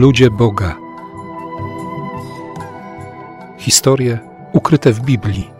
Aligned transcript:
Ludzie 0.00 0.30
Boga. 0.30 0.76
Historie 3.58 4.18
ukryte 4.52 4.92
w 4.92 5.00
Biblii. 5.00 5.50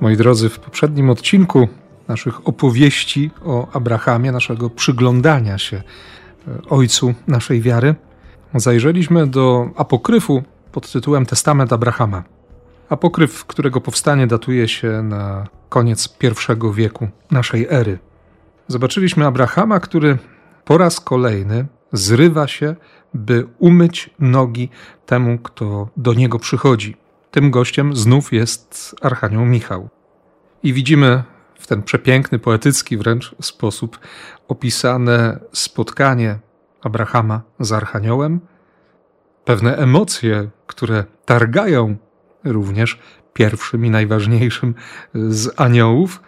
Moi 0.00 0.16
drodzy, 0.16 0.48
w 0.48 0.58
poprzednim 0.58 1.10
odcinku 1.10 1.68
naszych 2.08 2.48
opowieści 2.48 3.30
o 3.44 3.68
Abrahamie, 3.72 4.32
naszego 4.32 4.70
przyglądania 4.70 5.58
się 5.58 5.76
e, 5.76 5.82
ojcu 6.70 7.14
naszej 7.26 7.60
wiary, 7.60 7.94
zajrzeliśmy 8.54 9.26
do 9.26 9.70
apokryfu 9.76 10.42
pod 10.72 10.92
tytułem 10.92 11.26
Testament 11.26 11.72
Abrahama. 11.72 12.22
Apokryf, 12.88 13.44
którego 13.44 13.80
powstanie 13.80 14.26
datuje 14.26 14.68
się 14.68 15.02
na 15.02 15.46
koniec 15.68 16.08
pierwszego 16.08 16.72
wieku 16.72 17.08
naszej 17.30 17.66
ery. 17.70 17.98
Zobaczyliśmy 18.68 19.26
Abrahama, 19.26 19.80
który 19.80 20.18
po 20.64 20.78
raz 20.78 21.00
kolejny 21.00 21.66
zrywa 21.92 22.46
się, 22.46 22.76
by 23.14 23.46
umyć 23.58 24.10
nogi 24.18 24.68
temu, 25.06 25.38
kto 25.38 25.88
do 25.96 26.14
niego 26.14 26.38
przychodzi. 26.38 26.96
Tym 27.30 27.50
gościem 27.50 27.96
znów 27.96 28.32
jest 28.32 28.96
Archanioł 29.00 29.44
Michał. 29.44 29.88
I 30.62 30.72
widzimy 30.72 31.22
w 31.58 31.66
ten 31.66 31.82
przepiękny, 31.82 32.38
poetycki 32.38 32.96
wręcz 32.96 33.34
sposób 33.40 33.98
opisane 34.48 35.40
spotkanie 35.52 36.38
Abrahama 36.82 37.42
z 37.60 37.72
Archaniołem, 37.72 38.40
pewne 39.44 39.76
emocje, 39.76 40.50
które 40.66 41.04
targają 41.24 41.96
również 42.44 42.98
pierwszym 43.32 43.86
i 43.86 43.90
najważniejszym 43.90 44.74
z 45.14 45.60
aniołów, 45.60 46.22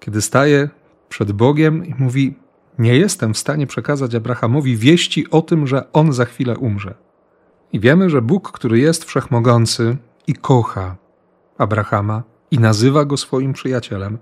kiedy 0.00 0.22
staje 0.22 0.68
przed 1.08 1.32
Bogiem 1.32 1.86
i 1.86 1.94
mówi: 1.98 2.34
Nie 2.78 2.96
jestem 2.96 3.34
w 3.34 3.38
stanie 3.38 3.66
przekazać 3.66 4.14
Abrahamowi 4.14 4.76
wieści 4.76 5.30
o 5.30 5.42
tym, 5.42 5.66
że 5.66 5.92
on 5.92 6.12
za 6.12 6.24
chwilę 6.24 6.58
umrze. 6.58 6.94
I 7.72 7.80
wiemy, 7.80 8.10
że 8.10 8.22
Bóg, 8.22 8.52
który 8.52 8.78
jest 8.78 9.04
wszechmogący 9.04 9.96
i 10.26 10.34
kocha 10.34 10.96
Abrahama 11.58 12.22
i 12.50 12.58
nazywa 12.58 13.04
go 13.04 13.16
swoim 13.16 13.52
przyjacielem, 13.52 14.18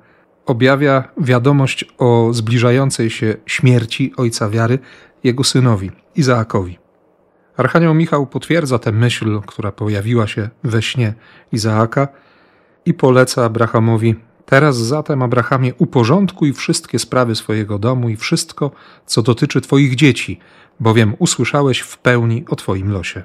objawia 0.46 1.04
wiadomość 1.16 1.84
o 1.98 2.28
zbliżającej 2.32 3.10
się 3.10 3.36
śmierci 3.46 4.12
ojca 4.16 4.48
wiary 4.48 4.78
jego 5.24 5.44
synowi, 5.44 5.90
Izaakowi. 6.16 6.78
Archanioł 7.56 7.94
Michał 7.94 8.26
potwierdza 8.26 8.78
tę 8.78 8.92
myśl, 8.92 9.40
która 9.46 9.72
pojawiła 9.72 10.26
się 10.26 10.48
we 10.64 10.82
śnie 10.82 11.14
Izaaka 11.52 12.08
i 12.86 12.94
poleca 12.94 13.44
Abrahamowi 13.44 14.14
Teraz 14.46 14.76
zatem, 14.76 15.22
Abrahamie, 15.22 15.74
uporządkuj 15.74 16.52
wszystkie 16.52 16.98
sprawy 16.98 17.34
swojego 17.34 17.78
domu 17.78 18.08
i 18.08 18.16
wszystko, 18.16 18.70
co 19.06 19.22
dotyczy 19.22 19.60
Twoich 19.60 19.94
dzieci, 19.94 20.38
bowiem 20.80 21.14
usłyszałeś 21.18 21.80
w 21.80 21.98
pełni 21.98 22.44
o 22.48 22.56
Twoim 22.56 22.90
losie. 22.90 23.22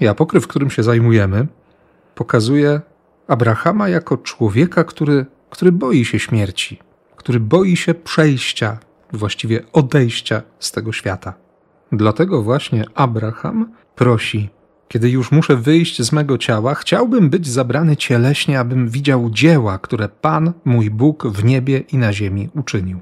I 0.00 0.08
apokryf, 0.08 0.46
którym 0.46 0.70
się 0.70 0.82
zajmujemy, 0.82 1.46
pokazuje 2.14 2.80
Abrahama 3.28 3.88
jako 3.88 4.16
człowieka, 4.16 4.84
który, 4.84 5.26
który 5.50 5.72
boi 5.72 6.04
się 6.04 6.18
śmierci, 6.18 6.78
który 7.16 7.40
boi 7.40 7.76
się 7.76 7.94
przejścia, 7.94 8.78
właściwie 9.12 9.64
odejścia 9.72 10.42
z 10.58 10.72
tego 10.72 10.92
świata. 10.92 11.34
Dlatego 11.92 12.42
właśnie 12.42 12.84
Abraham 12.94 13.72
prosi 13.94 14.50
kiedy 14.88 15.10
już 15.10 15.32
muszę 15.32 15.56
wyjść 15.56 16.02
z 16.02 16.12
mego 16.12 16.38
ciała, 16.38 16.74
chciałbym 16.74 17.30
być 17.30 17.46
zabrany 17.46 17.96
cieleśnie, 17.96 18.60
abym 18.60 18.88
widział 18.88 19.30
dzieła, 19.30 19.78
które 19.78 20.08
Pan, 20.08 20.52
mój 20.64 20.90
Bóg, 20.90 21.26
w 21.26 21.44
niebie 21.44 21.78
i 21.78 21.98
na 21.98 22.12
ziemi 22.12 22.48
uczynił. 22.54 23.00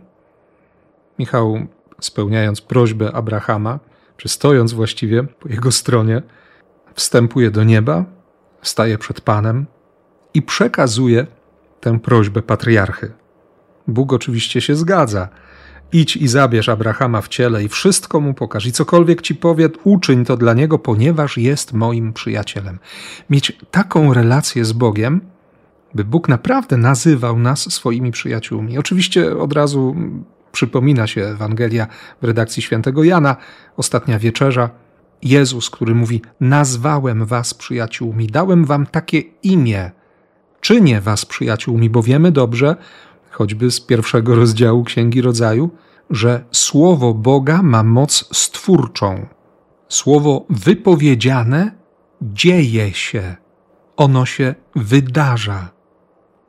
Michał, 1.19 1.67
spełniając 2.01 2.61
prośbę 2.61 3.13
Abrahama, 3.13 3.79
czy 4.17 4.29
stojąc 4.29 4.73
właściwie 4.73 5.23
po 5.23 5.49
jego 5.49 5.73
stronie, 5.73 6.23
wstępuje 6.95 7.51
do 7.51 7.65
nieba, 7.65 8.05
staje 8.63 8.99
przed 8.99 9.21
Panem 9.21 9.67
i 10.35 10.43
przekazuje 10.43 11.27
tę 11.81 12.01
prośbę 12.01 12.43
patriarchy. 12.43 13.13
Bóg 13.87 14.13
oczywiście 14.13 14.61
się 14.61 14.75
zgadza 14.75 15.29
Idź 15.93 16.17
i 16.17 16.29
zabierz 16.29 16.69
Abrahama 16.69 17.21
w 17.21 17.29
ciele 17.29 17.65
i 17.65 17.69
wszystko 17.69 18.21
mu 18.21 18.35
pokaż. 18.35 18.67
I 18.67 18.73
cokolwiek 18.73 19.23
ci 19.23 19.35
powie, 19.35 19.69
uczyń 19.85 20.25
to 20.25 20.37
dla 20.37 20.55
niego, 20.55 20.79
ponieważ 20.79 21.39
jest 21.39 21.73
moim 21.73 22.13
przyjacielem. 22.13 22.79
Mieć 23.31 23.53
taką 23.71 24.15
relację 24.15 24.65
z 24.65 24.73
Bogiem, 24.73 25.21
by 25.95 26.05
Bóg 26.05 26.29
naprawdę 26.29 26.77
nazywał 26.77 27.39
nas 27.39 27.73
swoimi 27.73 28.13
przyjaciółmi. 28.13 28.79
Oczywiście 28.79 29.39
od 29.39 29.53
razu 29.53 29.97
przypomina 30.53 31.07
się 31.07 31.25
Ewangelia 31.25 31.87
w 32.23 32.25
redakcji 32.25 32.63
świętego 32.63 33.05
Jana, 33.05 33.37
ostatnia 33.77 34.19
wieczerza. 34.19 34.71
Jezus, 35.23 35.71
który 35.71 35.95
mówi: 35.95 36.23
Nazwałem 36.41 37.27
was 37.27 37.55
przyjaciółmi, 37.55 38.27
dałem 38.27 38.65
wam 38.65 38.87
takie 38.87 39.19
imię. 39.43 39.91
Czynię 40.61 41.01
was 41.01 41.25
przyjaciółmi, 41.25 41.91
bo 41.91 42.03
wiemy 42.03 42.33
dobrze, 42.33 42.77
choćby 43.39 43.71
z 43.71 43.81
pierwszego 43.81 44.35
rozdziału 44.35 44.85
Księgi 44.85 45.23
Rodzaju, 45.23 45.71
że 46.11 46.45
Słowo 46.53 47.15
Boga 47.15 47.63
ma 47.63 47.83
moc 47.83 48.29
stwórczą. 48.33 49.27
Słowo 49.89 50.47
wypowiedziane 50.51 51.71
dzieje 52.23 52.93
się, 52.93 53.37
ono 53.97 54.27
się 54.27 54.55
wydarza. 54.77 55.69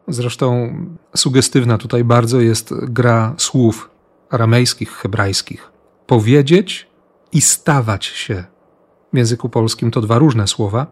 Zresztą 0.08 0.76
sugestywna 1.16 1.78
tutaj 1.78 2.04
bardzo 2.04 2.42
jest 2.42 2.74
gra 2.86 3.34
słów 3.38 3.90
aramejskich, 4.30 4.92
hebrajskich. 4.92 5.72
Powiedzieć 6.08 6.88
i 7.32 7.42
stawać 7.42 8.06
się. 8.06 8.44
W 9.14 9.18
języku 9.18 9.50
polskim 9.50 9.92
to 9.92 10.02
dwa 10.02 10.18
różne 10.18 10.48
słowa, 10.48 10.88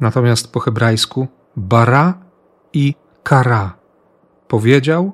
natomiast 0.00 0.52
po 0.52 0.60
hebrajsku 0.60 1.26
bara 1.56 2.18
i 2.72 2.94
kara. 3.22 3.74
Powiedział 4.48 5.12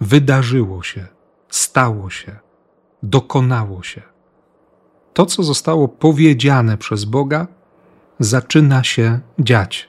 wydarzyło 0.00 0.82
się, 0.82 1.06
stało 1.48 2.10
się, 2.10 2.36
dokonało 3.02 3.82
się. 3.82 4.02
To, 5.12 5.26
co 5.26 5.42
zostało 5.42 5.88
powiedziane 5.88 6.76
przez 6.76 7.04
Boga, 7.04 7.46
zaczyna 8.18 8.84
się 8.84 9.20
dziać. 9.38 9.88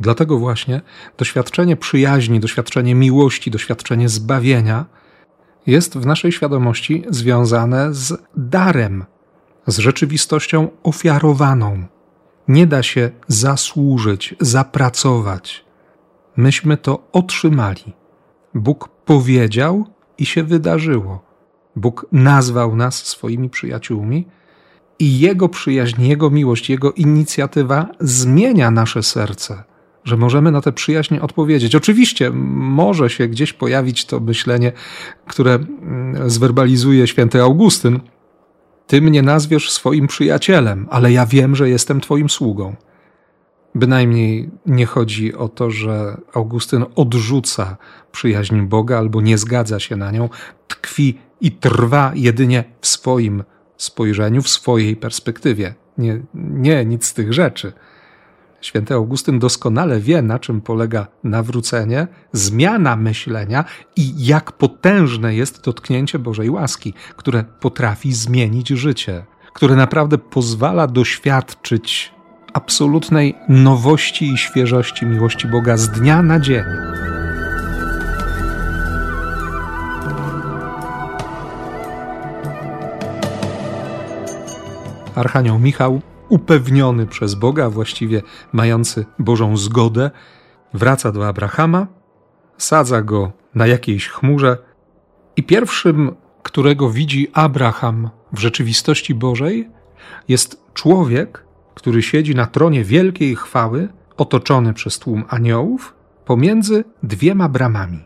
Dlatego 0.00 0.38
właśnie 0.38 0.80
doświadczenie 1.18 1.76
przyjaźni, 1.76 2.40
doświadczenie 2.40 2.94
miłości, 2.94 3.50
doświadczenie 3.50 4.08
zbawienia 4.08 4.84
jest 5.66 5.98
w 5.98 6.06
naszej 6.06 6.32
świadomości 6.32 7.04
związane 7.10 7.94
z 7.94 8.22
darem, 8.36 9.04
z 9.66 9.78
rzeczywistością 9.78 10.68
ofiarowaną. 10.82 11.86
Nie 12.48 12.66
da 12.66 12.82
się 12.82 13.10
zasłużyć, 13.28 14.34
zapracować. 14.40 15.64
Myśmy 16.36 16.76
to 16.76 17.08
otrzymali. 17.12 17.92
Bóg 18.54 18.88
powiedział 19.04 19.86
i 20.18 20.26
się 20.26 20.42
wydarzyło. 20.42 21.22
Bóg 21.76 22.06
nazwał 22.12 22.76
nas 22.76 23.06
swoimi 23.06 23.50
przyjaciółmi 23.50 24.26
i 24.98 25.18
Jego 25.18 25.48
przyjaźń, 25.48 26.02
Jego 26.02 26.30
miłość, 26.30 26.70
Jego 26.70 26.92
inicjatywa 26.92 27.88
zmienia 28.00 28.70
nasze 28.70 29.02
serce, 29.02 29.64
że 30.04 30.16
możemy 30.16 30.50
na 30.50 30.60
tę 30.60 30.72
przyjaźń 30.72 31.18
odpowiedzieć. 31.18 31.74
Oczywiście 31.74 32.30
może 32.30 33.10
się 33.10 33.28
gdzieś 33.28 33.52
pojawić 33.52 34.04
to 34.04 34.20
myślenie, 34.20 34.72
które 35.26 35.54
mm, 35.54 36.30
zwerbalizuje 36.30 37.06
święty 37.06 37.42
Augustyn. 37.42 38.00
Ty 38.86 39.02
mnie 39.02 39.22
nazwiesz 39.22 39.70
swoim 39.70 40.06
przyjacielem, 40.06 40.86
ale 40.90 41.12
ja 41.12 41.26
wiem, 41.26 41.56
że 41.56 41.68
jestem 41.68 42.00
Twoim 42.00 42.30
sługą. 42.30 42.76
Bynajmniej 43.74 44.50
nie 44.66 44.86
chodzi 44.86 45.34
o 45.34 45.48
to, 45.48 45.70
że 45.70 46.20
Augustyn 46.34 46.84
odrzuca 46.94 47.76
przyjaźń 48.12 48.60
Boga 48.60 48.98
albo 48.98 49.20
nie 49.20 49.38
zgadza 49.38 49.80
się 49.80 49.96
na 49.96 50.10
nią, 50.10 50.28
tkwi 50.68 51.18
i 51.40 51.52
trwa 51.52 52.12
jedynie 52.14 52.64
w 52.80 52.86
swoim 52.86 53.44
spojrzeniu, 53.76 54.42
w 54.42 54.48
swojej 54.48 54.96
perspektywie. 54.96 55.74
Nie, 55.98 56.20
nie 56.34 56.84
nic 56.84 57.06
z 57.06 57.14
tych 57.14 57.32
rzeczy. 57.32 57.72
Święty 58.60 58.94
Augustyn 58.94 59.38
doskonale 59.38 60.00
wie, 60.00 60.22
na 60.22 60.38
czym 60.38 60.60
polega 60.60 61.06
nawrócenie, 61.24 62.06
zmiana 62.32 62.96
myślenia 62.96 63.64
i 63.96 64.26
jak 64.26 64.52
potężne 64.52 65.34
jest 65.34 65.64
dotknięcie 65.64 66.18
Bożej 66.18 66.50
łaski, 66.50 66.94
które 67.16 67.44
potrafi 67.60 68.12
zmienić 68.12 68.68
życie, 68.68 69.24
które 69.54 69.76
naprawdę 69.76 70.18
pozwala 70.18 70.86
doświadczyć 70.86 72.13
absolutnej 72.54 73.34
nowości 73.48 74.32
i 74.32 74.38
świeżości 74.38 75.06
miłości 75.06 75.48
Boga 75.48 75.76
z 75.76 75.88
dnia 75.88 76.22
na 76.22 76.40
dzień. 76.40 76.64
Archanioł 85.14 85.58
Michał, 85.58 86.00
upewniony 86.28 87.06
przez 87.06 87.34
Boga, 87.34 87.70
właściwie 87.70 88.22
mający 88.52 89.06
Bożą 89.18 89.56
zgodę, 89.56 90.10
wraca 90.74 91.12
do 91.12 91.28
Abrahama, 91.28 91.86
sadza 92.58 93.02
go 93.02 93.32
na 93.54 93.66
jakiejś 93.66 94.08
chmurze 94.08 94.58
i 95.36 95.42
pierwszym 95.42 96.16
którego 96.42 96.90
widzi 96.90 97.28
Abraham 97.32 98.10
w 98.32 98.38
rzeczywistości 98.38 99.14
Bożej, 99.14 99.70
jest 100.28 100.64
człowiek, 100.74 101.44
który 101.74 102.02
siedzi 102.02 102.34
na 102.34 102.46
tronie 102.46 102.84
wielkiej 102.84 103.36
chwały, 103.36 103.88
otoczony 104.16 104.74
przez 104.74 104.98
tłum 104.98 105.24
aniołów, 105.28 105.94
pomiędzy 106.24 106.84
dwiema 107.02 107.48
bramami. 107.48 108.04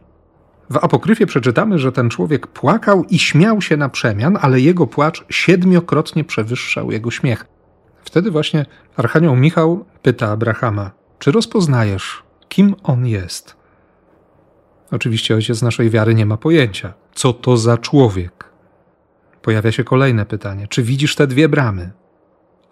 W 0.71 0.77
apokryfie 0.77 1.27
przeczytamy, 1.27 1.79
że 1.79 1.93
ten 1.93 2.11
człowiek 2.11 2.47
płakał 2.47 3.05
i 3.05 3.19
śmiał 3.19 3.63
się 3.63 3.77
na 3.77 3.89
przemian, 3.89 4.39
ale 4.41 4.61
jego 4.61 4.87
płacz 4.87 5.25
siedmiokrotnie 5.31 6.25
przewyższał 6.25 6.91
jego 6.91 7.11
śmiech. 7.11 7.47
Wtedy 8.05 8.31
właśnie 8.31 8.67
Archanioł 8.97 9.37
Michał 9.37 9.85
pyta 10.03 10.31
Abrahama: 10.31 10.91
Czy 11.19 11.33
rozpoznajesz, 11.33 12.23
kim 12.49 12.75
on 12.83 13.07
jest? 13.07 13.57
Oczywiście 14.91 15.35
ojciec 15.35 15.63
naszej 15.63 15.91
wiary 15.91 16.15
nie 16.15 16.27
ma 16.27 16.37
pojęcia, 16.37 16.93
co 17.15 17.33
to 17.33 17.57
za 17.57 17.79
człowiek. 17.79 18.45
Pojawia 19.43 19.73
się 19.73 19.85
kolejne 19.85 20.27
pytanie: 20.27 20.67
czy 20.69 20.83
widzisz 20.83 21.15
te 21.15 21.27
dwie 21.27 21.49
bramy? 21.49 21.91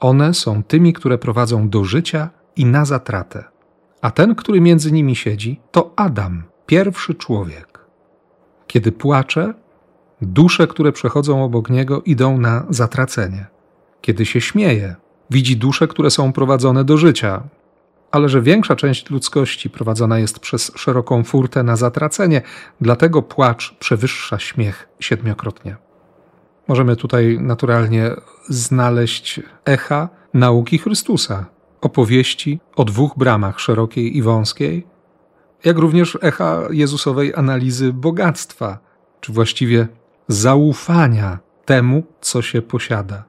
One 0.01 0.35
są 0.35 0.63
tymi, 0.63 0.93
które 0.93 1.19
prowadzą 1.19 1.69
do 1.69 1.85
życia 1.85 2.31
i 2.57 2.65
na 2.65 2.85
zatratę. 2.85 3.45
A 4.03 4.11
ten, 4.11 4.35
który 4.35 4.61
między 4.61 4.93
nimi 4.93 5.17
siedzi, 5.17 5.61
to 5.71 5.93
Adam, 5.97 6.43
pierwszy 6.67 7.15
człowiek. 7.15 7.81
Kiedy 8.67 8.93
płacze, 8.93 9.55
dusze, 10.23 10.67
które 10.67 10.93
przechodzą 10.93 11.45
obok 11.45 11.71
niego, 11.71 12.03
idą 12.03 12.39
na 12.39 12.67
zatracenie. 12.71 13.47
Kiedy 14.01 14.27
się 14.27 14.41
śmieje, 14.41 14.97
widzi 15.31 15.57
dusze, 15.57 15.89
które 15.89 16.11
są 16.11 16.33
prowadzone 16.33 16.85
do 16.85 16.97
życia, 16.97 17.43
ale 18.11 18.29
że 18.29 18.43
większa 18.43 18.77
część 18.77 19.11
ludzkości 19.11 19.71
prowadzona 19.71 20.19
jest 20.19 20.39
przez 20.39 20.73
szeroką 20.77 21.25
furtę 21.25 21.63
na 21.63 21.77
zatracenie, 21.77 22.43
dlatego 22.81 23.23
płacz 23.23 23.75
przewyższa 23.79 24.39
śmiech 24.39 24.89
siedmiokrotnie. 25.01 25.77
Możemy 26.69 26.97
tutaj 26.97 27.39
naturalnie 27.41 28.11
znaleźć 28.49 29.41
echa 29.65 30.09
nauki 30.35 30.79
Chrystusa, 30.79 31.47
opowieści 31.81 32.61
o 32.77 32.85
dwóch 32.85 33.13
bramach, 33.17 33.61
szerokiej 33.61 34.17
i 34.17 34.23
wąskiej, 34.23 34.87
jak 35.65 35.79
również 35.79 36.19
echa 36.23 36.63
Jezusowej 36.71 37.35
analizy 37.35 37.93
bogactwa, 37.93 38.79
czy 39.21 39.33
właściwie 39.33 39.89
zaufania 40.29 41.39
temu, 41.65 42.03
co 42.21 42.43
się 42.43 42.63
posiada. 42.63 43.25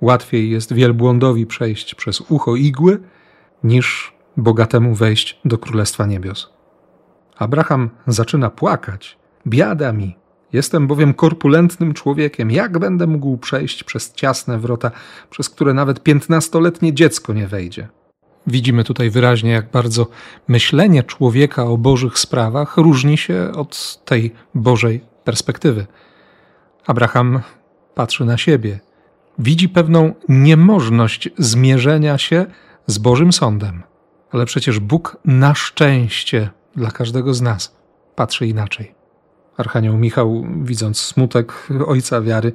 Łatwiej 0.00 0.50
jest 0.50 0.72
wielbłądowi 0.72 1.46
przejść 1.46 1.94
przez 1.94 2.20
ucho 2.20 2.56
igły, 2.56 3.00
niż 3.64 4.14
bogatemu 4.36 4.94
wejść 4.94 5.40
do 5.44 5.58
Królestwa 5.58 6.06
Niebios. 6.06 6.50
Abraham 7.38 7.90
zaczyna 8.06 8.50
płakać. 8.50 9.18
Biada 9.46 9.92
mi, 9.92 10.16
jestem 10.52 10.86
bowiem 10.86 11.14
korpulentnym 11.14 11.94
człowiekiem. 11.94 12.50
Jak 12.50 12.78
będę 12.78 13.06
mógł 13.06 13.36
przejść 13.36 13.84
przez 13.84 14.12
ciasne 14.12 14.58
wrota, 14.58 14.90
przez 15.30 15.50
które 15.50 15.74
nawet 15.74 16.02
piętnastoletnie 16.02 16.94
dziecko 16.94 17.32
nie 17.32 17.46
wejdzie? 17.46 17.88
Widzimy 18.46 18.84
tutaj 18.84 19.10
wyraźnie, 19.10 19.50
jak 19.50 19.70
bardzo 19.70 20.06
myślenie 20.48 21.02
człowieka 21.02 21.64
o 21.64 21.78
Bożych 21.78 22.18
sprawach 22.18 22.76
różni 22.76 23.18
się 23.18 23.52
od 23.56 24.00
tej 24.04 24.32
Bożej 24.54 25.04
perspektywy. 25.24 25.86
Abraham 26.86 27.40
patrzy 27.94 28.24
na 28.24 28.36
siebie, 28.38 28.80
widzi 29.38 29.68
pewną 29.68 30.14
niemożność 30.28 31.28
zmierzenia 31.38 32.18
się 32.18 32.46
z 32.86 32.98
Bożym 32.98 33.32
Sądem. 33.32 33.82
Ale 34.30 34.46
przecież 34.46 34.80
Bóg 34.80 35.16
na 35.24 35.54
szczęście 35.54 36.50
dla 36.76 36.90
każdego 36.90 37.34
z 37.34 37.42
nas 37.42 37.76
patrzy 38.16 38.46
inaczej. 38.46 39.01
Archanioł 39.62 39.98
Michał, 39.98 40.46
widząc 40.62 41.00
smutek 41.00 41.68
ojca 41.86 42.20
wiary, 42.20 42.52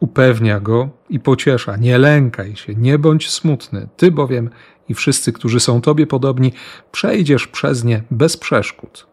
upewnia 0.00 0.60
go 0.60 0.88
i 1.10 1.20
pociesza: 1.20 1.76
Nie 1.76 1.98
lękaj 1.98 2.56
się, 2.56 2.74
nie 2.74 2.98
bądź 2.98 3.30
smutny, 3.30 3.88
ty 3.96 4.10
bowiem 4.10 4.50
i 4.88 4.94
wszyscy, 4.94 5.32
którzy 5.32 5.60
są 5.60 5.80
tobie 5.80 6.06
podobni, 6.06 6.52
przejdziesz 6.92 7.46
przez 7.46 7.84
nie 7.84 8.02
bez 8.10 8.36
przeszkód. 8.36 9.06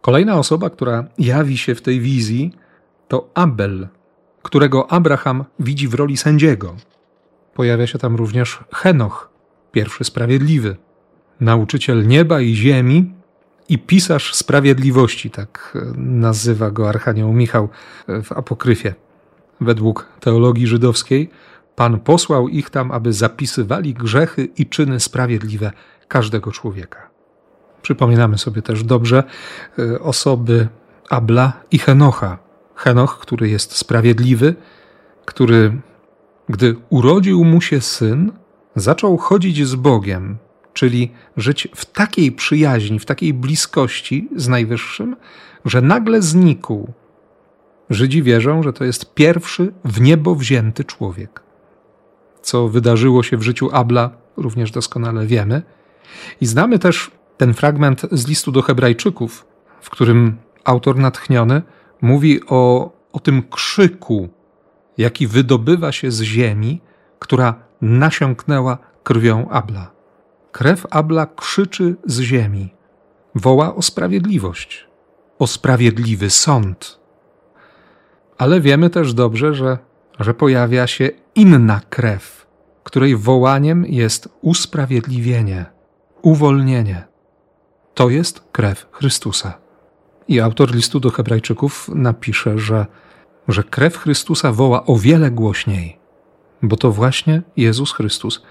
Kolejna 0.00 0.38
osoba, 0.38 0.70
która 0.70 1.04
jawi 1.18 1.58
się 1.58 1.74
w 1.74 1.82
tej 1.82 2.00
wizji, 2.00 2.52
to 3.08 3.30
Abel, 3.34 3.88
którego 4.42 4.92
Abraham 4.92 5.44
widzi 5.58 5.88
w 5.88 5.94
roli 5.94 6.16
sędziego. 6.16 6.76
Pojawia 7.54 7.86
się 7.86 7.98
tam 7.98 8.16
również 8.16 8.58
Henoch, 8.72 9.30
pierwszy 9.72 10.04
sprawiedliwy, 10.04 10.76
nauczyciel 11.40 12.06
nieba 12.06 12.40
i 12.40 12.54
ziemi 12.54 13.14
i 13.72 13.78
pisarz 13.78 14.34
sprawiedliwości, 14.34 15.30
tak 15.30 15.78
nazywa 15.96 16.70
go 16.70 16.88
Archanioł 16.88 17.32
Michał 17.32 17.68
w 18.08 18.32
Apokryfie. 18.32 18.94
Według 19.60 20.08
teologii 20.20 20.66
żydowskiej 20.66 21.30
Pan 21.76 22.00
posłał 22.00 22.48
ich 22.48 22.70
tam, 22.70 22.90
aby 22.90 23.12
zapisywali 23.12 23.94
grzechy 23.94 24.44
i 24.44 24.66
czyny 24.66 25.00
sprawiedliwe 25.00 25.72
każdego 26.08 26.52
człowieka. 26.52 27.10
Przypominamy 27.82 28.38
sobie 28.38 28.62
też 28.62 28.84
dobrze 28.84 29.24
e, 29.78 30.00
osoby 30.00 30.68
Abla 31.10 31.52
i 31.70 31.78
Henocha. 31.78 32.38
Henoch, 32.74 33.18
który 33.18 33.48
jest 33.48 33.76
sprawiedliwy, 33.76 34.54
który, 35.24 35.80
gdy 36.48 36.76
urodził 36.88 37.44
mu 37.44 37.60
się 37.60 37.80
syn, 37.80 38.32
zaczął 38.76 39.16
chodzić 39.16 39.66
z 39.66 39.74
Bogiem, 39.74 40.38
czyli 40.72 41.10
żyć 41.36 41.68
w 41.74 41.84
takiej 41.84 42.32
przyjaźni, 42.32 42.98
w 42.98 43.04
takiej 43.04 43.34
bliskości 43.34 44.28
z 44.36 44.48
Najwyższym, 44.48 45.16
że 45.64 45.82
nagle 45.82 46.22
znikł. 46.22 46.92
Żydzi 47.90 48.22
wierzą, 48.22 48.62
że 48.62 48.72
to 48.72 48.84
jest 48.84 49.14
pierwszy 49.14 49.72
w 49.84 50.00
niebo 50.00 50.34
wzięty 50.34 50.84
człowiek. 50.84 51.42
Co 52.42 52.68
wydarzyło 52.68 53.22
się 53.22 53.36
w 53.36 53.42
życiu 53.42 53.70
Abla, 53.72 54.10
również 54.36 54.70
doskonale 54.70 55.26
wiemy. 55.26 55.62
I 56.40 56.46
znamy 56.46 56.78
też 56.78 57.10
ten 57.36 57.54
fragment 57.54 58.02
z 58.12 58.28
listu 58.28 58.52
do 58.52 58.62
Hebrajczyków, 58.62 59.46
w 59.80 59.90
którym 59.90 60.36
autor 60.64 60.96
natchniony 60.98 61.62
mówi 62.00 62.40
o, 62.46 62.92
o 63.12 63.20
tym 63.20 63.42
krzyku, 63.50 64.28
jaki 64.98 65.26
wydobywa 65.26 65.92
się 65.92 66.10
z 66.10 66.22
ziemi, 66.22 66.80
która 67.18 67.54
nasiąknęła 67.80 68.78
krwią 69.02 69.48
Abla. 69.48 69.90
Krew 70.52 70.86
Abla 70.90 71.26
krzyczy 71.26 71.96
z 72.04 72.20
ziemi, 72.20 72.74
woła 73.34 73.74
o 73.74 73.82
sprawiedliwość, 73.82 74.86
o 75.38 75.46
sprawiedliwy 75.46 76.30
sąd. 76.30 77.00
Ale 78.38 78.60
wiemy 78.60 78.90
też 78.90 79.14
dobrze, 79.14 79.54
że, 79.54 79.78
że 80.20 80.34
pojawia 80.34 80.86
się 80.86 81.10
inna 81.34 81.80
krew, 81.90 82.46
której 82.84 83.16
wołaniem 83.16 83.84
jest 83.86 84.28
usprawiedliwienie, 84.40 85.66
uwolnienie. 86.22 87.04
To 87.94 88.10
jest 88.10 88.42
krew 88.52 88.86
Chrystusa. 88.92 89.58
I 90.28 90.40
autor 90.40 90.74
listu 90.74 91.00
do 91.00 91.10
Hebrajczyków 91.10 91.88
napisze, 91.94 92.58
że, 92.58 92.86
że 93.48 93.62
krew 93.62 93.96
Chrystusa 93.96 94.52
woła 94.52 94.86
o 94.86 94.96
wiele 94.96 95.30
głośniej 95.30 96.02
bo 96.62 96.76
to 96.76 96.92
właśnie 96.92 97.42
Jezus 97.56 97.92
Chrystus 97.92 98.42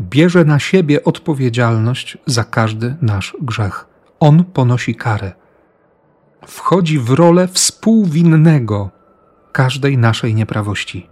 bierze 0.00 0.44
na 0.44 0.58
siebie 0.58 1.04
odpowiedzialność 1.04 2.18
za 2.26 2.44
każdy 2.44 2.96
nasz 3.02 3.36
grzech. 3.40 3.86
On 4.20 4.44
ponosi 4.44 4.94
karę. 4.94 5.32
Wchodzi 6.46 6.98
w 6.98 7.10
rolę 7.10 7.48
współwinnego 7.48 8.90
każdej 9.52 9.98
naszej 9.98 10.34
nieprawości. 10.34 11.08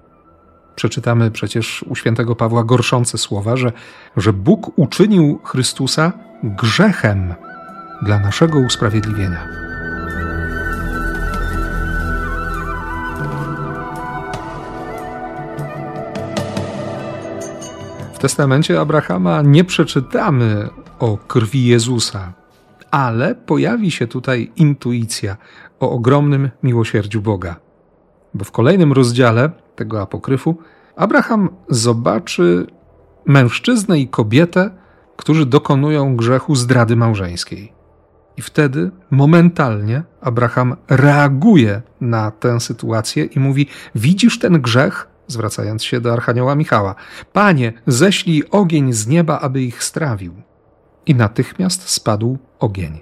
Przeczytamy 0.75 1.31
przecież 1.31 1.85
u 1.88 1.95
świętego 1.95 2.37
Pawła 2.37 2.64
gorszące 2.64 3.19
słowa, 3.19 3.57
że, 3.57 3.73
że 4.16 4.33
Bóg 4.33 4.78
uczynił 4.78 5.40
Chrystusa 5.45 6.12
grzechem 6.43 7.35
dla 8.02 8.19
naszego 8.19 8.59
usprawiedliwienia. 8.59 9.65
Testamencie 18.26 18.80
Abrahama 18.80 19.42
nie 19.42 19.64
przeczytamy 19.64 20.68
o 20.99 21.16
krwi 21.16 21.66
Jezusa, 21.66 22.33
ale 22.90 23.35
pojawi 23.35 23.90
się 23.90 24.06
tutaj 24.06 24.52
intuicja 24.56 25.37
o 25.80 25.90
ogromnym 25.90 26.50
miłosierdziu 26.62 27.23
Boga. 27.23 27.56
Bo 28.35 28.45
w 28.45 28.52
kolejnym 28.52 28.92
rozdziale 28.92 29.50
tego 29.76 30.02
apokryfu 30.02 30.59
Abraham 30.97 31.49
zobaczy 31.68 32.66
mężczyznę 33.26 33.99
i 33.99 34.09
kobietę, 34.09 34.71
którzy 35.16 35.47
dokonują 35.47 36.16
grzechu 36.16 36.54
zdrady 36.54 36.97
małżeńskiej. 36.97 37.73
I 38.37 38.42
wtedy 38.42 38.90
momentalnie 39.11 40.02
Abraham 40.21 40.76
reaguje 40.88 41.83
na 42.00 42.30
tę 42.30 42.61
sytuację 42.61 43.25
i 43.25 43.40
mówi: 43.40 43.66
Widzisz 43.95 44.38
ten 44.38 44.61
grzech? 44.61 45.09
Zwracając 45.26 45.85
się 45.85 46.00
do 46.00 46.12
Archanioła 46.12 46.54
Michała: 46.54 46.95
Panie, 47.33 47.73
ześlij 47.87 48.45
ogień 48.50 48.92
z 48.92 49.06
nieba, 49.06 49.40
aby 49.40 49.62
ich 49.62 49.85
strawił. 49.85 50.35
I 51.06 51.14
natychmiast 51.14 51.88
spadł 51.88 52.38
ogień, 52.59 53.00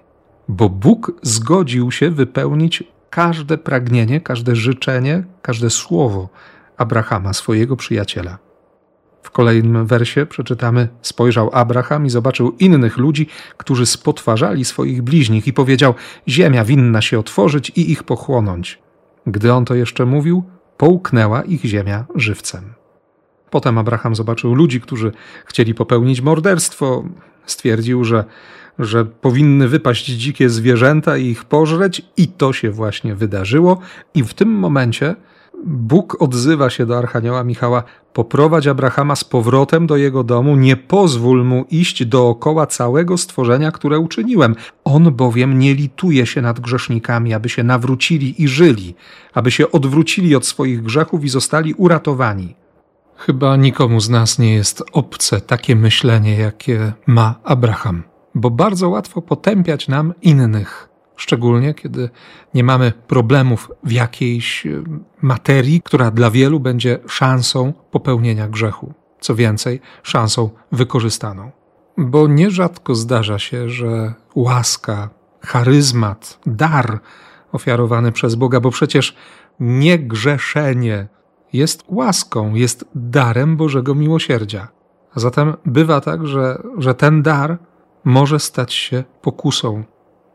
bo 0.49 0.69
Bóg 0.69 1.13
zgodził 1.23 1.91
się 1.91 2.11
wypełnić 2.11 2.85
każde 3.11 3.59
pragnienie, 3.59 4.21
każde 4.21 4.57
życzenie, 4.57 5.25
każde 5.43 5.71
słowo 5.71 6.29
Abrahama, 6.77 7.33
swojego 7.33 7.77
przyjaciela. 7.77 8.39
W 9.23 9.31
kolejnym 9.31 9.87
wersie 9.87 10.27
przeczytamy: 10.27 10.89
Spojrzał 11.03 11.51
Abraham 11.53 12.07
i 12.07 12.11
zobaczył 12.11 12.53
innych 12.59 12.97
ludzi, 12.97 13.27
którzy 13.57 13.87
spotwarzali 13.87 14.65
swoich 14.65 15.03
bliźnich, 15.03 15.47
i 15.47 15.53
powiedział: 15.53 15.95
Ziemia 16.29 16.65
winna 16.65 17.03
się 17.03 17.19
otworzyć 17.19 17.71
i 17.71 17.93
ich 17.93 18.03
pochłonąć. 18.03 18.79
Gdy 19.27 19.53
on 19.53 19.65
to 19.65 19.75
jeszcze 19.75 20.07
mówił, 20.07 20.45
połknęła 20.85 21.43
ich 21.43 21.65
ziemia 21.65 22.05
żywcem. 22.15 22.65
Potem 23.51 23.79
Abraham 23.79 24.15
zobaczył 24.15 24.55
ludzi, 24.55 24.81
którzy 24.81 25.13
chcieli 25.47 25.75
popełnić 25.75 26.21
morderstwo. 26.21 27.05
Stwierdził, 27.47 28.05
że, 28.05 28.25
że 28.79 29.05
powinny 29.05 29.69
wypaść 29.69 30.07
dzikie 30.07 30.51
zwierzęta 30.51 31.17
i 31.17 31.27
ich 31.27 31.45
pożreć, 31.45 32.03
i 32.17 32.29
to 32.29 32.53
się 32.53 32.71
właśnie 32.71 33.15
wydarzyło. 33.15 33.81
I 34.15 34.25
w 34.25 34.35
tym 34.35 34.49
momencie 34.49 35.17
Bóg 35.67 36.23
odzywa 36.23 36.71
się 36.71 36.87
do 36.87 36.99
Archanioła 36.99 37.45
Michała: 37.45 37.83
Poprowadź 38.13 38.67
Abrahama 38.67 39.17
z 39.17 39.25
powrotem 39.25 39.87
do 39.87 39.97
jego 39.97 40.25
domu, 40.25 40.57
nie 40.57 40.77
pozwól 40.77 41.45
mu 41.45 41.65
iść 41.71 42.05
dookoła 42.05 42.67
całego 42.67 43.19
stworzenia, 43.19 43.73
które 43.73 43.99
uczyniłem. 43.99 44.55
On 44.85 45.13
bowiem 45.13 45.59
nie 45.59 45.75
lituje 45.75 46.27
się 46.27 46.43
nad 46.43 46.61
grzesznikami, 46.61 47.35
aby 47.35 47.49
się 47.49 47.63
nawrócili 47.63 48.43
i 48.43 48.49
żyli, 48.49 48.95
aby 49.35 49.51
się 49.51 49.73
odwrócili 49.73 50.37
od 50.37 50.47
swoich 50.47 50.83
grzechów 50.83 51.25
i 51.25 51.29
zostali 51.29 51.75
uratowani. 51.75 52.55
Chyba 53.17 53.57
nikomu 53.57 54.01
z 54.01 54.09
nas 54.09 54.39
nie 54.39 54.55
jest 54.55 54.83
obce 54.93 55.41
takie 55.41 55.77
myślenie, 55.77 56.39
jakie 56.39 56.93
ma 57.07 57.35
Abraham, 57.45 58.03
bo 58.35 58.51
bardzo 58.51 58.89
łatwo 58.89 59.23
potępiać 59.23 59.89
nam 59.89 60.15
innych 60.23 60.94
szczególnie 61.17 61.75
kiedy 61.75 62.11
nie 62.55 62.65
mamy 62.65 62.93
problemów 63.07 63.71
w 63.85 63.93
jakiejś 63.93 64.67
e, 64.67 64.83
materii, 65.23 65.83
która 65.83 66.11
dla 66.11 66.31
wielu 66.31 66.61
będzie 66.61 66.99
szansą 67.07 67.73
popełnienia 67.91 68.49
grzechu. 68.49 68.93
Co 69.21 69.35
więcej, 69.35 69.81
szansą 70.03 70.51
wykorzystaną. 70.73 71.51
Bo 71.99 72.29
nierzadko 72.29 72.95
zdarza 72.95 73.39
się, 73.39 73.69
że 73.69 74.15
łaska, 74.35 75.11
charyzmat, 75.41 76.39
dar 76.47 77.01
ofiarowany 77.53 78.13
przez 78.13 78.35
Boga, 78.35 78.61
bo 78.61 78.71
przecież 78.71 79.17
niegrzeszenie 79.61 81.09
jest 81.53 81.85
łaską, 81.89 82.55
jest 82.55 82.85
darem 82.95 83.57
Bożego 83.57 83.95
miłosierdzia. 83.95 84.69
A 85.15 85.21
zatem 85.21 85.55
bywa 85.67 86.01
tak, 86.01 86.27
że, 86.27 86.63
że 86.79 86.95
ten 86.95 87.23
dar 87.23 87.59
może 88.05 88.41
stać 88.41 88.75
się 88.75 89.05
pokusą, 89.23 89.85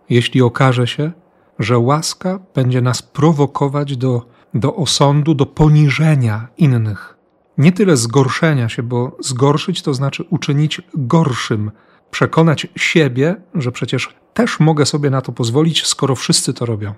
jeśli 0.10 0.42
okaże 0.42 0.88
się, 0.88 1.12
że 1.60 1.78
łaska 1.78 2.40
będzie 2.56 2.82
nas 2.82 3.02
prowokować 3.02 3.98
do, 3.98 4.26
do 4.54 4.76
osądu, 4.76 5.36
do 5.36 5.46
poniżenia 5.46 6.48
innych. 6.58 7.18
Nie 7.58 7.72
tyle 7.72 7.98
zgorszenia 7.98 8.70
się, 8.70 8.84
bo 8.84 9.18
zgorszyć 9.20 9.82
to 9.82 9.94
znaczy 9.94 10.24
uczynić 10.30 10.82
gorszym, 10.94 11.72
przekonać 12.12 12.68
siebie, 12.76 13.36
że 13.56 13.72
przecież 13.72 14.16
też 14.34 14.60
mogę 14.60 14.86
sobie 14.86 15.10
na 15.10 15.22
to 15.22 15.32
pozwolić, 15.32 15.86
skoro 15.86 16.16
wszyscy 16.16 16.54
to 16.54 16.66
robią. 16.66 16.94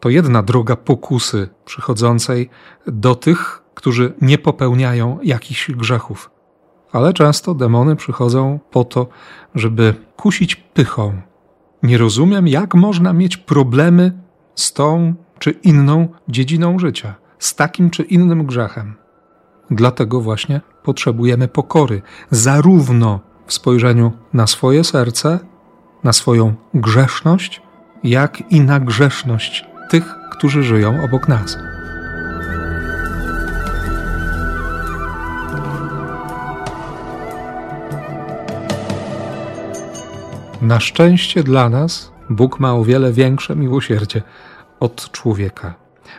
To 0.00 0.08
jedna 0.08 0.42
droga 0.42 0.76
pokusy 0.76 1.48
przychodzącej 1.64 2.50
do 2.86 3.14
tych, 3.14 3.62
którzy 3.74 4.14
nie 4.20 4.38
popełniają 4.38 5.18
jakichś 5.22 5.70
grzechów. 5.70 6.30
Ale 6.92 7.12
często 7.12 7.54
demony 7.54 7.96
przychodzą 7.96 8.60
po 8.70 8.84
to, 8.84 9.06
żeby 9.54 9.94
kusić 10.16 10.56
pychą, 10.56 11.22
nie 11.82 11.98
rozumiem, 11.98 12.48
jak 12.48 12.74
można 12.74 13.12
mieć 13.12 13.36
problemy 13.36 14.12
z 14.54 14.72
tą 14.72 15.14
czy 15.38 15.50
inną 15.50 16.08
dziedziną 16.28 16.78
życia, 16.78 17.14
z 17.38 17.54
takim 17.54 17.90
czy 17.90 18.02
innym 18.02 18.46
grzechem. 18.46 18.94
Dlatego 19.70 20.20
właśnie 20.20 20.60
potrzebujemy 20.82 21.48
pokory, 21.48 22.02
zarówno 22.30 23.20
w 23.46 23.52
spojrzeniu 23.52 24.12
na 24.32 24.46
swoje 24.46 24.84
serce, 24.84 25.38
na 26.04 26.12
swoją 26.12 26.54
grzeszność, 26.74 27.62
jak 28.04 28.52
i 28.52 28.60
na 28.60 28.80
grzeszność 28.80 29.66
tych, 29.90 30.14
którzy 30.30 30.62
żyją 30.62 31.04
obok 31.04 31.28
nas. 31.28 31.58
Na 40.62 40.80
szczęście 40.80 41.42
dla 41.42 41.68
nas 41.68 42.12
Bóg 42.30 42.60
ma 42.60 42.74
o 42.74 42.84
wiele 42.84 43.12
większe 43.12 43.56
miłosierdzie 43.56 44.22
od 44.80 45.10
człowieka. 45.12 45.74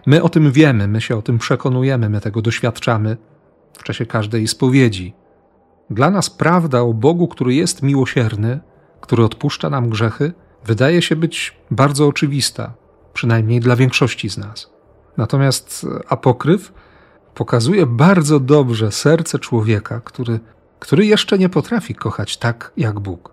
My 0.06 0.24
o 0.24 0.30
tym 0.30 0.52
wiemy, 0.52 0.88
my 0.88 1.02
się 1.02 1.18
o 1.18 1.22
tym 1.22 1.38
przekonujemy, 1.38 2.10
my 2.10 2.22
tego 2.22 2.42
doświadczamy 2.42 3.18
w 3.78 3.84
czasie 3.84 4.06
każdej 4.06 4.48
spowiedzi. 4.48 5.14
Dla 5.90 6.10
nas 6.10 6.30
prawda 6.30 6.82
o 6.82 6.94
Bogu, 6.94 7.28
który 7.28 7.54
jest 7.54 7.84
miłosierny, 7.84 8.60
który 9.02 9.26
odpuszcza 9.26 9.70
nam 9.70 9.90
grzechy, 9.90 10.34
wydaje 10.66 11.02
się 11.02 11.16
być 11.16 11.58
bardzo 11.72 12.08
oczywista, 12.08 12.74
przynajmniej 13.14 13.60
dla 13.60 13.76
większości 13.76 14.30
z 14.30 14.38
nas. 14.38 14.70
Natomiast 15.18 15.86
apokryf 16.10 16.74
pokazuje 17.36 17.86
bardzo 17.86 18.40
dobrze 18.40 18.92
serce 18.92 19.40
człowieka, 19.40 20.02
który, 20.06 20.40
który 20.80 21.06
jeszcze 21.06 21.38
nie 21.38 21.50
potrafi 21.50 21.96
kochać 21.96 22.38
tak 22.38 22.72
jak 22.78 23.00
Bóg. 23.00 23.33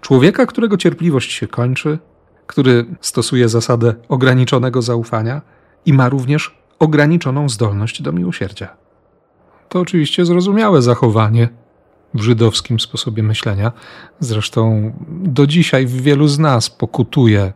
Człowieka, 0.00 0.46
którego 0.46 0.76
cierpliwość 0.76 1.32
się 1.32 1.46
kończy, 1.46 1.98
który 2.46 2.86
stosuje 3.00 3.48
zasadę 3.48 3.94
ograniczonego 4.08 4.82
zaufania 4.82 5.42
i 5.86 5.92
ma 5.92 6.08
również 6.08 6.58
ograniczoną 6.78 7.48
zdolność 7.48 8.02
do 8.02 8.12
miłosierdzia. 8.12 8.76
To 9.68 9.80
oczywiście 9.80 10.24
zrozumiałe 10.24 10.82
zachowanie 10.82 11.48
w 12.14 12.20
żydowskim 12.20 12.80
sposobie 12.80 13.22
myślenia. 13.22 13.72
Zresztą 14.20 14.92
do 15.08 15.46
dzisiaj 15.46 15.86
w 15.86 16.02
wielu 16.02 16.28
z 16.28 16.38
nas 16.38 16.70
pokutuje 16.70 17.52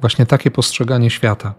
właśnie 0.00 0.26
takie 0.26 0.50
postrzeganie 0.50 1.10
świata. 1.10 1.54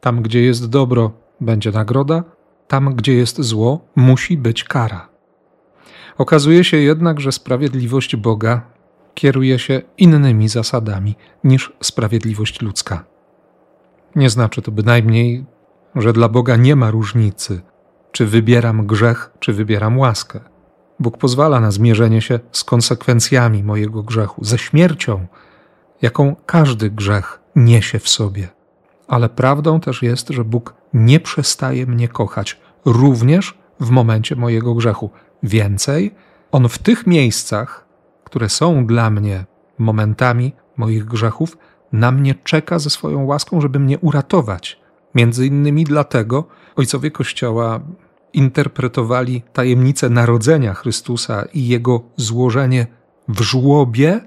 Tam, 0.00 0.22
gdzie 0.22 0.42
jest 0.42 0.68
dobro, 0.68 1.12
będzie 1.40 1.70
nagroda, 1.70 2.24
tam, 2.68 2.94
gdzie 2.94 3.14
jest 3.14 3.40
zło, 3.40 3.80
musi 3.96 4.36
być 4.36 4.64
kara. 4.64 5.08
Okazuje 6.18 6.64
się 6.64 6.76
jednak, 6.76 7.20
że 7.20 7.32
sprawiedliwość 7.32 8.16
Boga 8.16 8.62
kieruje 9.20 9.58
się 9.58 9.82
innymi 9.98 10.48
zasadami 10.48 11.14
niż 11.44 11.72
sprawiedliwość 11.82 12.62
ludzka. 12.62 13.04
Nie 14.16 14.30
znaczy 14.30 14.62
to 14.62 14.72
bynajmniej, 14.72 15.44
że 15.94 16.12
dla 16.12 16.28
Boga 16.28 16.56
nie 16.56 16.76
ma 16.76 16.90
różnicy, 16.90 17.60
czy 18.12 18.26
wybieram 18.26 18.86
grzech, 18.86 19.30
czy 19.40 19.52
wybieram 19.52 19.98
łaskę. 19.98 20.40
Bóg 21.00 21.18
pozwala 21.18 21.60
na 21.60 21.70
zmierzenie 21.70 22.20
się 22.20 22.40
z 22.52 22.64
konsekwencjami 22.64 23.62
mojego 23.62 24.02
grzechu, 24.02 24.44
ze 24.44 24.58
śmiercią, 24.58 25.26
jaką 26.02 26.36
każdy 26.46 26.90
grzech 26.90 27.40
niesie 27.56 27.98
w 27.98 28.08
sobie. 28.08 28.48
Ale 29.08 29.28
prawdą 29.28 29.80
też 29.80 30.02
jest, 30.02 30.28
że 30.28 30.44
Bóg 30.44 30.74
nie 30.94 31.20
przestaje 31.20 31.86
mnie 31.86 32.08
kochać, 32.08 32.60
również 32.84 33.58
w 33.80 33.90
momencie 33.90 34.36
mojego 34.36 34.74
grzechu. 34.74 35.10
Więcej, 35.42 36.14
On 36.52 36.68
w 36.68 36.78
tych 36.78 37.06
miejscach, 37.06 37.89
które 38.30 38.48
są 38.48 38.86
dla 38.86 39.10
mnie 39.10 39.44
momentami 39.78 40.52
moich 40.76 41.04
grzechów, 41.04 41.58
na 41.92 42.12
mnie 42.12 42.34
czeka 42.44 42.78
ze 42.78 42.90
swoją 42.90 43.24
łaską, 43.24 43.60
żeby 43.60 43.78
mnie 43.78 43.98
uratować. 43.98 44.80
Między 45.14 45.46
innymi 45.46 45.84
dlatego 45.84 46.44
ojcowie 46.76 47.10
Kościoła 47.10 47.80
interpretowali 48.32 49.42
tajemnicę 49.52 50.10
narodzenia 50.10 50.74
Chrystusa 50.74 51.44
i 51.54 51.68
jego 51.68 52.02
złożenie 52.16 52.86
w 53.28 53.40
żłobie, 53.40 54.20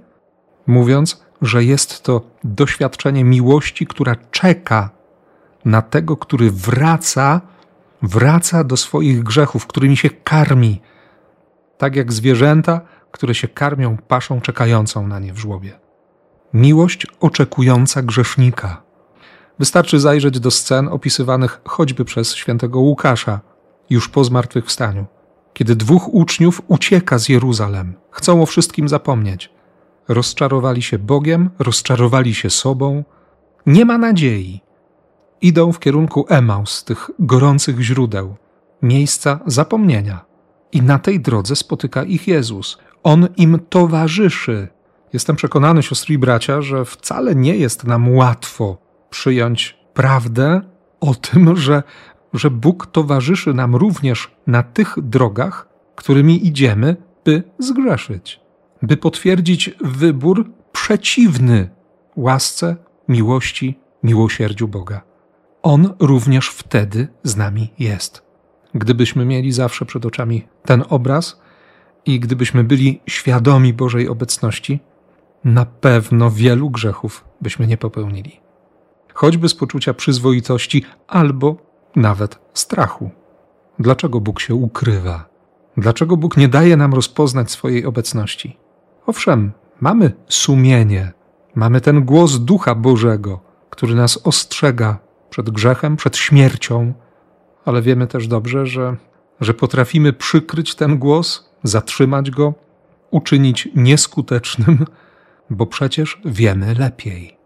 mówiąc, 0.68 1.24
że 1.42 1.64
jest 1.64 2.04
to 2.04 2.22
doświadczenie 2.44 3.24
miłości, 3.24 3.88
która 3.88 4.16
czeka 4.32 4.90
na 5.66 5.82
tego, 5.82 6.18
który 6.18 6.52
wraca, 6.52 7.42
wraca 8.02 8.64
do 8.64 8.78
swoich 8.78 9.24
grzechów, 9.24 9.68
którymi 9.68 9.98
się 9.98 10.10
karmi. 10.10 10.82
Tak 11.78 11.96
jak 11.96 12.14
zwierzęta 12.14 12.82
które 13.14 13.36
się 13.36 13.48
karmią 13.48 13.98
paszą 13.98 14.42
czekającą 14.42 15.08
na 15.08 15.20
nie 15.20 15.34
w 15.34 15.38
żłobie. 15.38 15.80
Miłość 16.54 17.08
oczekująca 17.20 18.02
grzesznika. 18.02 18.84
Wystarczy 19.60 20.00
zajrzeć 20.00 20.40
do 20.40 20.52
scen 20.52 20.88
opisywanych 20.88 21.62
choćby 21.66 22.06
przez 22.06 22.36
świętego 22.36 22.80
Łukasza, 22.80 23.40
już 23.90 24.10
po 24.10 24.24
zmartwychwstaniu, 24.24 25.06
kiedy 25.54 25.76
dwóch 25.76 26.14
uczniów 26.14 26.62
ucieka 26.68 27.18
z 27.18 27.30
Jeruzalem, 27.30 27.94
chcą 28.12 28.42
o 28.42 28.46
wszystkim 28.46 28.90
zapomnieć. 28.90 29.50
Rozczarowali 30.08 30.82
się 30.82 31.00
Bogiem, 31.00 31.50
rozczarowali 31.60 32.34
się 32.34 32.50
sobą, 32.50 33.04
nie 33.66 33.86
ma 33.86 33.98
nadziei. 33.98 34.62
Idą 35.42 35.72
w 35.72 35.80
kierunku 35.80 36.26
Emaus, 36.30 36.84
tych 36.84 37.10
gorących 37.20 37.82
źródeł, 37.82 38.36
miejsca 38.82 39.40
zapomnienia. 39.46 40.26
I 40.72 40.82
na 40.82 41.00
tej 41.00 41.20
drodze 41.20 41.56
spotyka 41.56 42.04
ich 42.04 42.28
Jezus. 42.28 42.78
On 43.04 43.28
im 43.38 43.60
towarzyszy. 43.70 44.68
Jestem 45.14 45.36
przekonany, 45.36 45.84
siostry 45.84 46.16
i 46.16 46.18
bracia, 46.18 46.62
że 46.62 46.86
wcale 46.86 47.36
nie 47.36 47.58
jest 47.58 47.84
nam 47.84 48.16
łatwo 48.16 48.78
przyjąć 49.10 49.78
prawdę 49.94 50.62
o 51.00 51.16
tym, 51.16 51.56
że, 51.58 51.84
że 52.34 52.52
Bóg 52.52 52.88
towarzyszy 52.88 53.54
nam 53.54 53.76
również 53.76 54.32
na 54.48 54.64
tych 54.64 54.96
drogach, 55.02 55.70
którymi 55.96 56.48
idziemy, 56.48 56.96
by 57.26 57.44
zgrzeszyć, 57.60 58.40
by 58.82 58.98
potwierdzić 58.98 59.72
wybór 59.82 60.52
przeciwny 60.72 61.70
łasce, 62.16 62.76
miłości, 63.08 63.80
miłosierdziu 64.04 64.68
Boga. 64.68 65.02
On 65.64 65.94
również 66.00 66.50
wtedy 66.50 67.08
z 67.24 67.36
nami 67.36 67.74
jest. 67.80 68.24
Gdybyśmy 68.76 69.26
mieli 69.26 69.52
zawsze 69.52 69.86
przed 69.86 70.06
oczami 70.06 70.48
ten 70.66 70.84
obraz 70.90 71.42
i 72.06 72.20
gdybyśmy 72.20 72.64
byli 72.64 73.02
świadomi 73.08 73.74
Bożej 73.74 74.08
obecności, 74.08 74.80
na 75.44 75.66
pewno 75.66 76.32
wielu 76.32 76.70
grzechów 76.70 77.26
byśmy 77.42 77.68
nie 77.68 77.78
popełnili. 77.78 78.40
Choćby 79.14 79.50
z 79.50 79.56
poczucia 79.56 79.94
przyzwoitości 79.94 80.86
albo 81.08 81.56
nawet 81.96 82.40
strachu. 82.54 83.10
Dlaczego 83.80 84.20
Bóg 84.20 84.40
się 84.40 84.56
ukrywa? 84.56 85.30
Dlaczego 85.78 86.18
Bóg 86.18 86.38
nie 86.38 86.48
daje 86.48 86.78
nam 86.78 86.94
rozpoznać 86.94 87.52
swojej 87.52 87.86
obecności? 87.86 88.58
Owszem, 89.06 89.52
mamy 89.82 90.12
sumienie, 90.28 91.12
mamy 91.56 91.82
ten 91.82 92.06
głos 92.06 92.38
Ducha 92.38 92.76
Bożego, 92.76 93.40
który 93.70 93.96
nas 93.96 94.20
ostrzega 94.24 94.98
przed 95.30 95.50
grzechem, 95.50 95.96
przed 95.96 96.18
śmiercią, 96.18 96.94
ale 97.66 97.82
wiemy 97.82 98.08
też 98.08 98.28
dobrze, 98.28 98.66
że, 98.66 98.96
że 99.42 99.54
potrafimy 99.54 100.14
przykryć 100.14 100.76
ten 100.76 100.98
głos, 100.98 101.53
zatrzymać 101.64 102.32
go, 102.32 102.54
uczynić 103.12 103.70
nieskutecznym, 103.76 104.86
bo 105.50 105.66
przecież 105.66 106.22
wiemy 106.26 106.76
lepiej. 106.76 107.38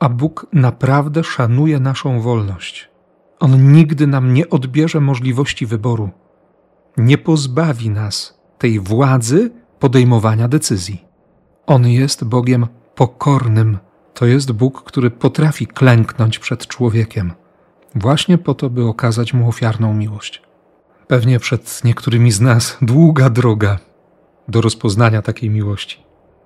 A 0.00 0.08
Bóg 0.08 0.46
naprawdę 0.52 1.24
szanuje 1.24 1.80
naszą 1.80 2.20
wolność. 2.20 2.88
On 3.40 3.72
nigdy 3.72 4.06
nam 4.06 4.34
nie 4.34 4.50
odbierze 4.50 5.00
możliwości 5.00 5.66
wyboru. 5.66 6.10
Nie 6.96 7.18
pozbawi 7.18 7.90
nas 7.90 8.38
tej 8.58 8.80
władzy 8.80 9.50
podejmowania 9.78 10.48
decyzji. 10.48 11.04
On 11.66 11.88
jest 11.88 12.24
Bogiem 12.24 12.66
pokornym. 12.94 13.78
To 14.14 14.26
jest 14.26 14.52
Bóg, 14.52 14.82
który 14.82 15.10
potrafi 15.10 15.66
klęknąć 15.66 16.38
przed 16.38 16.66
człowiekiem, 16.66 17.32
właśnie 17.94 18.38
po 18.38 18.54
to, 18.54 18.70
by 18.70 18.84
okazać 18.84 19.34
mu 19.34 19.48
ofiarną 19.48 19.94
miłość. 19.94 20.42
Pewnie 21.06 21.38
przed 21.40 21.84
niektórymi 21.84 22.32
z 22.32 22.40
nas 22.40 22.76
długa 22.82 23.30
droga 23.30 23.78
do 24.48 24.60
rozpoznania 24.60 25.22
takiej 25.22 25.50
miłości, 25.50 25.98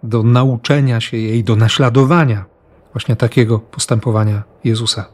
do 0.03 0.23
nauczenia 0.23 1.01
się 1.01 1.17
jej, 1.17 1.45
do 1.45 1.57
naśladowania 1.57 2.45
właśnie 2.93 3.17
takiego 3.17 3.59
postępowania 3.59 4.43
Jezusa. 4.65 5.05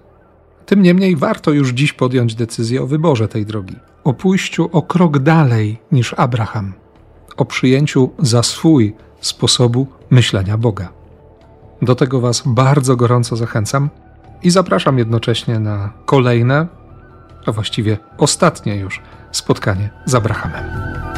Tym 0.67 0.83
niemniej 0.83 1.17
warto 1.17 1.51
już 1.51 1.71
dziś 1.71 1.93
podjąć 1.93 2.35
decyzję 2.35 2.83
o 2.83 2.87
wyborze 2.87 3.29
tej 3.29 3.47
drogi, 3.47 3.77
o 4.05 4.15
pójściu 4.15 4.69
o 4.73 4.83
krok 4.83 5.19
dalej 5.19 5.79
niż 5.93 6.15
Abraham, 6.17 6.73
o 7.37 7.45
przyjęciu 7.45 8.11
za 8.19 8.43
swój 8.43 8.95
sposobu 9.21 9.87
myślenia 10.11 10.59
Boga. 10.59 10.89
Do 11.83 11.95
tego 11.95 12.21
Was 12.21 12.43
bardzo 12.47 12.97
gorąco 12.97 13.37
zachęcam 13.37 13.91
i 14.43 14.51
zapraszam 14.51 14.99
jednocześnie 14.99 15.59
na 15.59 15.93
kolejne, 16.05 16.67
a 17.47 17.53
właściwie 17.53 17.99
ostatnie 18.19 18.77
już 18.77 19.03
spotkanie 19.33 19.91
z 20.05 20.15
Abrahamem. 20.15 21.14